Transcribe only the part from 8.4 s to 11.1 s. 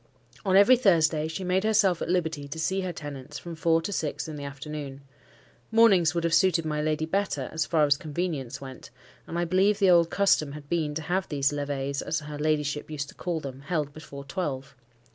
went, and I believe the old custom had been to